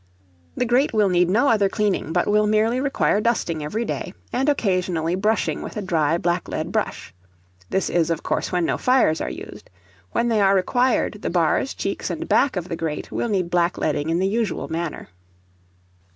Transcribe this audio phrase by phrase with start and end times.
[0.57, 4.49] The grate will need no other cleaning, but will merely require dusting every day, and
[4.49, 7.13] occasionally brushing with a dry black lead brush.
[7.69, 9.69] This is, of course, when no fires are used.
[10.11, 13.77] When they are required, the bars, cheeks, and back of the grate will need black
[13.77, 15.09] leading in the usual manner.